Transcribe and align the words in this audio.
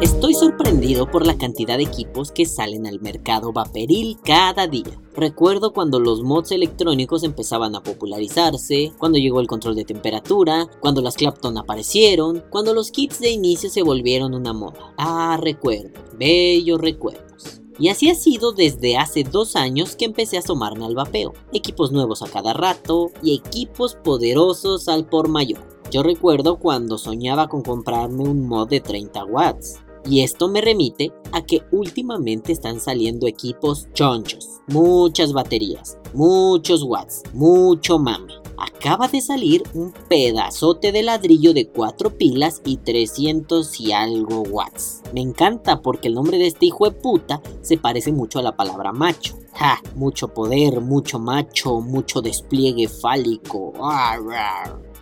Estoy 0.00 0.34
sorprendido 0.34 1.10
por 1.10 1.24
la 1.24 1.38
cantidad 1.38 1.76
de 1.76 1.84
equipos 1.84 2.32
que 2.32 2.44
salen 2.44 2.86
al 2.86 3.00
mercado 3.00 3.52
vaporil 3.52 4.18
cada 4.24 4.66
día. 4.66 5.00
Recuerdo 5.14 5.72
cuando 5.72 6.00
los 6.00 6.22
mods 6.22 6.50
electrónicos 6.50 7.22
empezaban 7.22 7.76
a 7.76 7.82
popularizarse, 7.82 8.92
cuando 8.98 9.18
llegó 9.18 9.40
el 9.40 9.46
control 9.46 9.76
de 9.76 9.84
temperatura, 9.84 10.66
cuando 10.80 11.02
las 11.02 11.14
Clapton 11.14 11.56
aparecieron, 11.56 12.44
cuando 12.50 12.74
los 12.74 12.90
kits 12.90 13.20
de 13.20 13.30
inicio 13.30 13.70
se 13.70 13.82
volvieron 13.82 14.34
una 14.34 14.52
moda. 14.52 14.92
Ah, 14.98 15.38
recuerdo, 15.40 16.00
bellos 16.18 16.80
recuerdos. 16.80 17.60
Y 17.78 17.90
así 17.90 18.10
ha 18.10 18.14
sido 18.14 18.52
desde 18.52 18.96
hace 18.96 19.22
dos 19.22 19.54
años 19.54 19.96
que 19.96 20.06
empecé 20.06 20.36
a 20.36 20.40
asomarme 20.40 20.84
al 20.84 20.94
vapeo. 20.94 21.34
Equipos 21.52 21.92
nuevos 21.92 22.22
a 22.22 22.28
cada 22.28 22.54
rato 22.54 23.10
y 23.22 23.36
equipos 23.36 23.96
poderosos 24.02 24.88
al 24.88 25.06
por 25.06 25.28
mayor. 25.28 25.75
Yo 25.96 26.02
recuerdo 26.02 26.58
cuando 26.58 26.98
soñaba 26.98 27.48
con 27.48 27.62
comprarme 27.62 28.24
un 28.24 28.46
mod 28.46 28.68
de 28.68 28.80
30 28.80 29.24
watts. 29.24 29.78
Y 30.04 30.20
esto 30.20 30.46
me 30.46 30.60
remite 30.60 31.10
a 31.32 31.40
que 31.40 31.62
últimamente 31.72 32.52
están 32.52 32.80
saliendo 32.80 33.26
equipos 33.26 33.88
chonchos, 33.94 34.60
muchas 34.66 35.32
baterías, 35.32 35.96
muchos 36.12 36.82
watts, 36.82 37.22
mucho 37.32 37.98
mame. 37.98 38.34
Acaba 38.58 39.08
de 39.08 39.22
salir 39.22 39.62
un 39.72 39.94
pedazote 40.06 40.92
de 40.92 41.02
ladrillo 41.02 41.54
de 41.54 41.66
4 41.68 42.18
pilas 42.18 42.60
y 42.66 42.76
300 42.76 43.80
y 43.80 43.92
algo 43.92 44.42
watts. 44.42 45.00
Me 45.14 45.22
encanta 45.22 45.80
porque 45.80 46.08
el 46.08 46.14
nombre 46.14 46.36
de 46.36 46.48
este 46.48 46.66
hijo 46.66 46.84
de 46.84 46.94
puta 46.94 47.40
se 47.62 47.78
parece 47.78 48.12
mucho 48.12 48.38
a 48.38 48.42
la 48.42 48.54
palabra 48.54 48.92
macho. 48.92 49.38
Ja, 49.54 49.80
mucho 49.94 50.28
poder, 50.28 50.82
mucho 50.82 51.18
macho, 51.18 51.80
mucho 51.80 52.20
despliegue 52.20 52.86
fálico. 52.86 53.72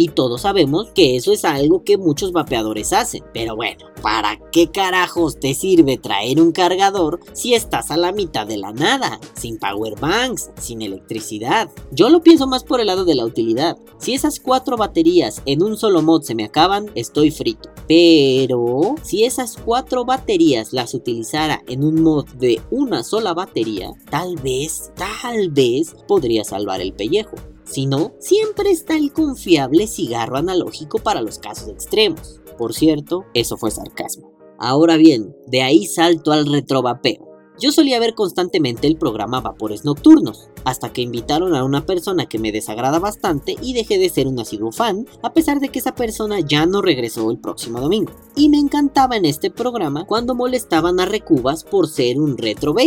y 0.00 0.08
todos 0.10 0.42
sabemos 0.42 0.90
que 0.94 1.16
eso 1.16 1.32
es 1.32 1.44
algo 1.44 1.82
que 1.82 1.98
muchos 1.98 2.30
vapeadores 2.30 2.92
hacen. 2.92 3.24
Pero 3.34 3.56
bueno, 3.56 3.86
¿para 4.00 4.38
qué 4.52 4.70
carajos 4.70 5.40
te 5.40 5.54
sirve 5.54 5.98
traer 5.98 6.40
un 6.40 6.52
cargador 6.52 7.18
si 7.32 7.54
estás 7.54 7.90
a 7.90 7.96
la 7.96 8.12
mitad 8.12 8.46
de 8.46 8.58
la 8.58 8.72
nada? 8.72 9.20
Sin 9.34 9.58
powerbanks, 9.58 10.52
sin 10.60 10.82
electricidad. 10.82 11.68
Yo 11.90 12.10
lo 12.10 12.22
pienso 12.22 12.46
más 12.46 12.62
por 12.62 12.80
el 12.80 12.86
lado 12.86 13.04
de 13.04 13.16
la 13.16 13.24
utilidad. 13.26 13.76
Si 13.98 14.14
esas 14.14 14.38
cuatro 14.38 14.76
baterías 14.76 15.42
en 15.46 15.64
un 15.64 15.76
solo 15.76 16.00
mod 16.00 16.22
se 16.22 16.36
me 16.36 16.44
acaban, 16.44 16.86
estoy 16.94 17.32
frito. 17.32 17.68
Pero 17.88 18.94
si 19.02 19.24
esas 19.24 19.56
cuatro 19.56 20.04
baterías 20.04 20.72
las 20.72 20.94
utilizara 20.94 21.64
en 21.66 21.82
un 21.82 22.02
mod 22.02 22.26
de 22.36 22.60
una 22.70 23.02
sola 23.02 23.34
batería, 23.34 23.90
tal 24.10 24.36
vez, 24.36 24.92
tal 24.94 25.50
vez 25.50 25.96
podría 26.06 26.44
salvar 26.44 26.80
el 26.80 26.92
pellejo. 26.92 27.34
Si 27.68 27.84
no, 27.86 28.12
siempre 28.18 28.70
está 28.70 28.96
el 28.96 29.12
confiable 29.12 29.86
cigarro 29.86 30.38
analógico 30.38 30.98
para 30.98 31.20
los 31.20 31.38
casos 31.38 31.68
extremos. 31.68 32.40
Por 32.56 32.72
cierto, 32.72 33.26
eso 33.34 33.58
fue 33.58 33.70
sarcasmo. 33.70 34.32
Ahora 34.58 34.96
bien, 34.96 35.36
de 35.46 35.62
ahí 35.62 35.86
salto 35.86 36.32
al 36.32 36.50
retrovapeo. 36.50 37.27
Yo 37.60 37.72
solía 37.72 37.98
ver 37.98 38.14
constantemente 38.14 38.86
el 38.86 38.96
programa 38.96 39.40
Vapores 39.40 39.84
Nocturnos, 39.84 40.48
hasta 40.64 40.92
que 40.92 41.02
invitaron 41.02 41.56
a 41.56 41.64
una 41.64 41.84
persona 41.84 42.26
que 42.26 42.38
me 42.38 42.52
desagrada 42.52 43.00
bastante 43.00 43.56
y 43.60 43.72
dejé 43.72 43.98
de 43.98 44.08
ser 44.08 44.28
un 44.28 44.38
asiduo 44.38 44.70
fan, 44.70 45.06
a 45.22 45.32
pesar 45.32 45.58
de 45.58 45.68
que 45.68 45.80
esa 45.80 45.96
persona 45.96 46.38
ya 46.38 46.66
no 46.66 46.82
regresó 46.82 47.30
el 47.32 47.38
próximo 47.38 47.80
domingo. 47.80 48.12
Y 48.36 48.48
me 48.48 48.58
encantaba 48.58 49.16
en 49.16 49.24
este 49.24 49.50
programa 49.50 50.06
cuando 50.06 50.36
molestaban 50.36 51.00
a 51.00 51.06
Recubas 51.06 51.64
por 51.64 51.88
ser 51.88 52.20
un 52.20 52.38
retro 52.38 52.74
vapor. 52.74 52.78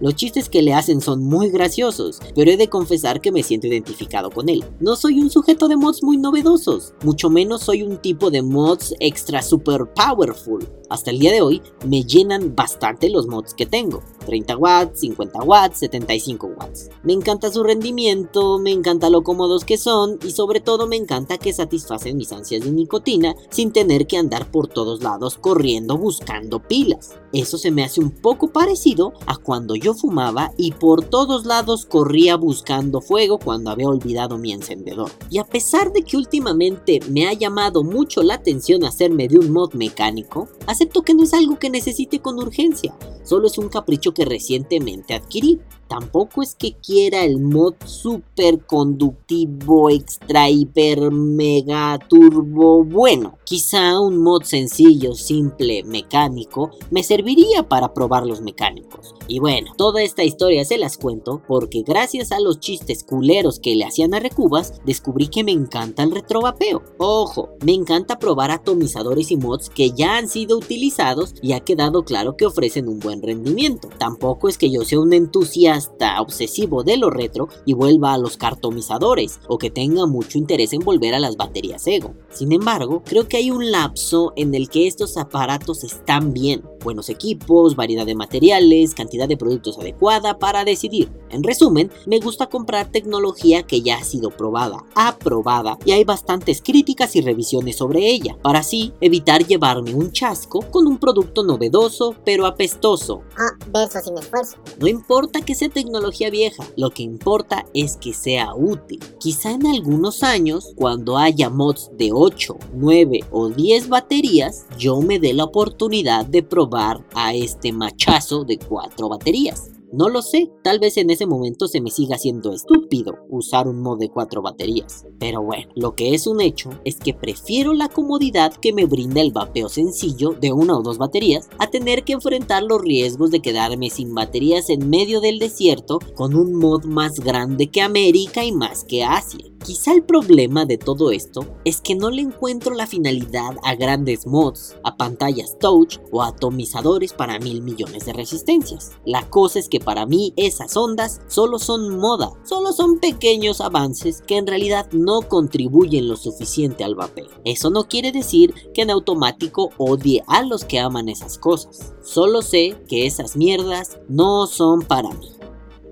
Los 0.00 0.14
chistes 0.14 0.48
que 0.48 0.62
le 0.62 0.72
hacen 0.72 1.00
son 1.00 1.24
muy 1.24 1.50
graciosos, 1.50 2.20
pero 2.34 2.50
he 2.50 2.56
de 2.56 2.68
confesar 2.68 3.20
que 3.20 3.32
me 3.32 3.42
siento 3.42 3.66
identificado 3.66 4.30
con 4.30 4.48
él. 4.48 4.64
No 4.78 4.94
soy 4.94 5.20
un 5.20 5.30
sujeto 5.30 5.66
de 5.66 5.76
mods 5.76 6.02
muy 6.02 6.16
novedosos, 6.16 6.94
mucho 7.04 7.28
menos 7.28 7.62
soy 7.62 7.82
un 7.82 7.98
tipo 7.98 8.30
de 8.30 8.42
mods 8.42 8.94
extra 9.00 9.42
super 9.42 9.92
powerful. 9.94 10.66
Hasta 10.90 11.10
el 11.10 11.18
día 11.18 11.32
de 11.32 11.40
hoy 11.40 11.62
me 11.86 12.04
llenan 12.04 12.54
bastante 12.54 13.08
los 13.08 13.26
mods 13.26 13.54
que 13.54 13.66
tengo. 13.66 14.02
30 14.22 14.56
watts, 14.56 15.00
50 15.00 15.42
watts, 15.42 15.78
75 15.80 16.46
watts. 16.58 16.90
Me 17.02 17.12
encanta 17.12 17.50
su 17.50 17.62
rendimiento, 17.62 18.58
me 18.58 18.70
encanta 18.70 19.10
lo 19.10 19.22
cómodos 19.22 19.64
que 19.64 19.78
son 19.78 20.18
y 20.24 20.30
sobre 20.30 20.60
todo 20.60 20.86
me 20.86 20.96
encanta 20.96 21.38
que 21.38 21.52
satisfacen 21.52 22.16
mis 22.16 22.32
ansias 22.32 22.64
de 22.64 22.70
nicotina 22.70 23.34
sin 23.50 23.72
tener 23.72 24.06
que 24.06 24.16
andar 24.16 24.50
por 24.50 24.68
todos 24.68 25.02
lados 25.02 25.36
corriendo 25.38 25.96
buscando 25.96 26.60
pilas. 26.60 27.16
Eso 27.32 27.56
se 27.56 27.70
me 27.70 27.82
hace 27.82 28.00
un 28.00 28.10
poco 28.10 28.52
parecido 28.52 29.14
a 29.26 29.36
cuando 29.36 29.74
yo 29.74 29.94
fumaba 29.94 30.52
y 30.56 30.72
por 30.72 31.04
todos 31.04 31.46
lados 31.46 31.86
corría 31.86 32.36
buscando 32.36 33.00
fuego 33.00 33.38
cuando 33.38 33.70
había 33.70 33.88
olvidado 33.88 34.36
mi 34.36 34.52
encendedor. 34.52 35.10
Y 35.30 35.38
a 35.38 35.44
pesar 35.44 35.92
de 35.92 36.02
que 36.02 36.16
últimamente 36.16 37.00
me 37.08 37.26
ha 37.26 37.32
llamado 37.32 37.84
mucho 37.84 38.22
la 38.22 38.34
atención 38.34 38.84
hacerme 38.84 39.28
de 39.28 39.38
un 39.38 39.50
mod 39.50 39.72
mecánico, 39.74 40.48
acepto 40.66 41.02
que 41.02 41.14
no 41.14 41.22
es 41.22 41.32
algo 41.32 41.58
que 41.58 41.70
necesite 41.70 42.20
con 42.20 42.38
urgencia, 42.38 42.94
solo 43.24 43.46
es 43.46 43.56
un 43.58 43.68
capricho 43.68 44.11
que 44.12 44.24
recientemente 44.24 45.14
adquirí. 45.14 45.60
Tampoco 45.92 46.40
es 46.40 46.54
que 46.54 46.72
quiera 46.72 47.22
el 47.22 47.38
mod 47.38 47.74
super 47.84 48.64
conductivo, 48.64 49.90
extra, 49.90 50.48
hiper, 50.48 51.10
mega, 51.10 51.98
turbo 52.08 52.82
bueno. 52.82 53.36
Quizá 53.44 54.00
un 54.00 54.22
mod 54.22 54.44
sencillo, 54.44 55.12
simple, 55.12 55.82
mecánico, 55.84 56.70
me 56.90 57.02
serviría 57.02 57.68
para 57.68 57.92
probar 57.92 58.24
los 58.24 58.40
mecánicos. 58.40 59.14
Y 59.28 59.38
bueno, 59.38 59.74
toda 59.76 60.02
esta 60.02 60.24
historia 60.24 60.64
se 60.64 60.78
las 60.78 60.96
cuento 60.96 61.42
porque 61.46 61.82
gracias 61.82 62.32
a 62.32 62.40
los 62.40 62.58
chistes 62.58 63.04
culeros 63.04 63.60
que 63.60 63.74
le 63.74 63.84
hacían 63.84 64.14
a 64.14 64.20
Recubas, 64.20 64.80
descubrí 64.86 65.28
que 65.28 65.44
me 65.44 65.52
encanta 65.52 66.04
el 66.04 66.12
retrovapeo. 66.12 66.82
Ojo, 66.96 67.50
me 67.62 67.72
encanta 67.74 68.18
probar 68.18 68.50
atomizadores 68.50 69.30
y 69.30 69.36
mods 69.36 69.68
que 69.68 69.90
ya 69.90 70.16
han 70.16 70.30
sido 70.30 70.56
utilizados 70.56 71.34
y 71.42 71.52
ha 71.52 71.60
quedado 71.60 72.04
claro 72.04 72.34
que 72.38 72.46
ofrecen 72.46 72.88
un 72.88 72.98
buen 72.98 73.20
rendimiento. 73.20 73.90
Tampoco 73.98 74.48
es 74.48 74.56
que 74.56 74.70
yo 74.70 74.86
sea 74.86 74.98
un 74.98 75.12
entusiasta 75.12 75.81
obsesivo 76.18 76.82
de 76.82 76.96
lo 76.96 77.10
retro 77.10 77.48
y 77.64 77.74
vuelva 77.74 78.12
a 78.12 78.18
los 78.18 78.36
cartomizadores 78.36 79.40
o 79.48 79.58
que 79.58 79.70
tenga 79.70 80.06
mucho 80.06 80.38
interés 80.38 80.72
en 80.72 80.80
volver 80.80 81.14
a 81.14 81.20
las 81.20 81.36
baterías 81.36 81.86
Ego. 81.86 82.14
Sin 82.30 82.52
embargo, 82.52 83.02
creo 83.04 83.28
que 83.28 83.36
hay 83.36 83.50
un 83.50 83.70
lapso 83.70 84.32
en 84.36 84.54
el 84.54 84.68
que 84.68 84.86
estos 84.86 85.16
aparatos 85.16 85.84
están 85.84 86.32
bien. 86.32 86.62
Buenos 86.82 87.08
equipos, 87.08 87.76
variedad 87.76 88.04
de 88.04 88.16
materiales, 88.16 88.94
cantidad 88.94 89.28
de 89.28 89.36
productos 89.36 89.78
adecuada 89.78 90.38
para 90.38 90.64
decidir. 90.64 91.10
En 91.30 91.44
resumen, 91.44 91.92
me 92.06 92.18
gusta 92.18 92.48
comprar 92.48 92.90
tecnología 92.90 93.62
que 93.62 93.82
ya 93.82 93.98
ha 93.98 94.04
sido 94.04 94.30
probada, 94.30 94.84
aprobada 94.94 95.78
y 95.84 95.92
hay 95.92 96.04
bastantes 96.04 96.60
críticas 96.60 97.14
y 97.14 97.20
revisiones 97.20 97.76
sobre 97.76 98.08
ella, 98.08 98.36
para 98.42 98.58
así 98.58 98.92
evitar 99.00 99.46
llevarme 99.46 99.94
un 99.94 100.10
chasco 100.10 100.60
con 100.70 100.86
un 100.86 100.98
producto 100.98 101.44
novedoso 101.44 102.16
pero 102.24 102.46
apestoso. 102.46 103.22
Ah, 103.36 103.56
verso 103.72 104.00
sin 104.00 104.18
esfuerzo. 104.18 104.56
No 104.80 104.88
importa 104.88 105.40
que 105.42 105.54
sea 105.54 105.68
tecnología 105.68 106.30
vieja, 106.30 106.64
lo 106.76 106.90
que 106.90 107.04
importa 107.04 107.64
es 107.74 107.96
que 107.96 108.12
sea 108.12 108.54
útil. 108.54 109.00
Quizá 109.20 109.52
en 109.52 109.66
algunos 109.66 110.22
años, 110.22 110.72
cuando 110.76 111.16
haya 111.16 111.48
mods 111.48 111.90
de 111.96 112.10
8, 112.12 112.56
9 112.74 113.20
o 113.30 113.48
10 113.48 113.88
baterías, 113.88 114.66
yo 114.76 115.00
me 115.00 115.20
dé 115.20 115.32
la 115.32 115.44
oportunidad 115.44 116.26
de 116.26 116.42
probar 116.42 116.71
a 116.74 117.34
este 117.34 117.72
machazo 117.72 118.44
de 118.44 118.58
4 118.58 119.08
baterías. 119.08 119.70
No 119.92 120.08
lo 120.08 120.22
sé, 120.22 120.50
tal 120.64 120.78
vez 120.78 120.96
en 120.96 121.10
ese 121.10 121.26
momento 121.26 121.68
se 121.68 121.82
me 121.82 121.90
siga 121.90 122.16
haciendo 122.16 122.54
estúpido 122.54 123.18
usar 123.28 123.68
un 123.68 123.82
mod 123.82 123.98
de 123.98 124.08
4 124.08 124.40
baterías. 124.40 125.04
Pero 125.18 125.42
bueno, 125.42 125.70
lo 125.74 125.94
que 125.94 126.14
es 126.14 126.26
un 126.26 126.40
hecho 126.40 126.70
es 126.86 126.96
que 126.96 127.12
prefiero 127.12 127.74
la 127.74 127.90
comodidad 127.90 128.54
que 128.54 128.72
me 128.72 128.86
brinda 128.86 129.20
el 129.20 129.32
vapeo 129.32 129.68
sencillo 129.68 130.30
de 130.30 130.50
una 130.50 130.78
o 130.78 130.82
dos 130.82 130.96
baterías 130.96 131.50
a 131.58 131.66
tener 131.66 132.04
que 132.04 132.14
enfrentar 132.14 132.62
los 132.62 132.80
riesgos 132.80 133.30
de 133.30 133.42
quedarme 133.42 133.90
sin 133.90 134.14
baterías 134.14 134.70
en 134.70 134.88
medio 134.88 135.20
del 135.20 135.38
desierto 135.38 135.98
con 136.14 136.34
un 136.34 136.54
mod 136.54 136.84
más 136.86 137.20
grande 137.20 137.66
que 137.66 137.82
América 137.82 138.44
y 138.44 138.52
más 138.52 138.84
que 138.84 139.04
Asia. 139.04 139.51
Quizá 139.64 139.92
el 139.92 140.02
problema 140.02 140.64
de 140.64 140.76
todo 140.76 141.12
esto 141.12 141.46
es 141.64 141.80
que 141.80 141.94
no 141.94 142.10
le 142.10 142.22
encuentro 142.22 142.74
la 142.74 142.88
finalidad 142.88 143.54
a 143.62 143.76
grandes 143.76 144.26
mods, 144.26 144.76
a 144.82 144.96
pantallas 144.96 145.56
touch 145.60 145.98
o 146.10 146.24
atomizadores 146.24 147.12
para 147.12 147.38
mil 147.38 147.62
millones 147.62 148.04
de 148.04 148.12
resistencias. 148.12 148.90
La 149.04 149.30
cosa 149.30 149.60
es 149.60 149.68
que 149.68 149.78
para 149.78 150.04
mí 150.04 150.32
esas 150.36 150.76
ondas 150.76 151.20
solo 151.28 151.60
son 151.60 151.96
moda, 151.96 152.32
solo 152.42 152.72
son 152.72 152.98
pequeños 152.98 153.60
avances 153.60 154.20
que 154.22 154.36
en 154.36 154.48
realidad 154.48 154.90
no 154.90 155.22
contribuyen 155.22 156.08
lo 156.08 156.16
suficiente 156.16 156.82
al 156.82 156.96
vapeo. 156.96 157.28
Eso 157.44 157.70
no 157.70 157.84
quiere 157.84 158.10
decir 158.10 158.52
que 158.74 158.82
en 158.82 158.90
automático 158.90 159.70
odie 159.78 160.24
a 160.26 160.42
los 160.42 160.64
que 160.64 160.80
aman 160.80 161.08
esas 161.08 161.38
cosas. 161.38 161.94
Solo 162.02 162.42
sé 162.42 162.82
que 162.88 163.06
esas 163.06 163.36
mierdas 163.36 164.00
no 164.08 164.48
son 164.48 164.82
para 164.82 165.10
mí. 165.10 165.30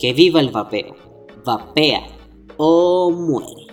Que 0.00 0.12
viva 0.12 0.40
el 0.40 0.50
vapeo. 0.50 0.96
Vapea 1.44 2.19
o 2.62 3.10
muere. 3.10 3.69